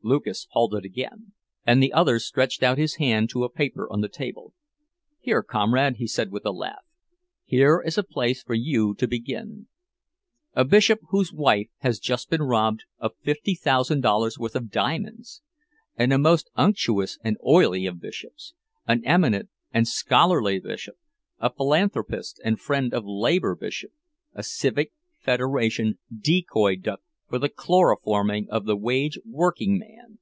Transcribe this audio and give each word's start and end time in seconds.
—"Lucas 0.10 0.46
halted 0.52 0.82
again; 0.82 1.30
and 1.66 1.82
the 1.82 1.92
other 1.92 2.18
stretched 2.18 2.62
out 2.62 2.78
his 2.78 2.94
hand 2.94 3.28
to 3.28 3.44
a 3.44 3.52
paper 3.52 3.86
on 3.92 4.00
the 4.00 4.08
table. 4.08 4.54
"Here, 5.20 5.42
comrade," 5.42 5.96
he 5.96 6.06
said, 6.06 6.32
with 6.32 6.46
a 6.46 6.52
laugh, 6.52 6.86
"here 7.44 7.82
is 7.84 7.98
a 7.98 8.02
place 8.02 8.42
for 8.42 8.54
you 8.54 8.94
to 8.94 9.06
begin. 9.06 9.68
A 10.54 10.64
bishop 10.64 11.00
whose 11.10 11.34
wife 11.34 11.68
has 11.80 11.98
just 11.98 12.30
been 12.30 12.40
robbed 12.40 12.84
of 12.98 13.12
fifty 13.22 13.54
thousand 13.54 14.00
dollars' 14.00 14.38
worth 14.38 14.56
of 14.56 14.70
diamonds! 14.70 15.42
And 15.96 16.14
a 16.14 16.18
most 16.18 16.48
unctuous 16.56 17.18
and 17.22 17.36
oily 17.46 17.84
of 17.84 18.00
bishops! 18.00 18.54
An 18.88 19.04
eminent 19.04 19.50
and 19.70 19.86
scholarly 19.86 20.60
bishop! 20.60 20.94
A 21.40 21.52
philanthropist 21.52 22.40
and 22.42 22.58
friend 22.58 22.94
of 22.94 23.04
labor 23.04 23.54
bishop—a 23.54 24.42
Civic 24.42 24.92
Federation 25.18 25.98
decoy 26.10 26.76
duck 26.76 27.02
for 27.28 27.38
the 27.38 27.48
chloroforming 27.48 28.48
of 28.48 28.64
the 28.64 28.76
wage 28.76 29.16
working 29.24 29.78
man!" 29.78 30.18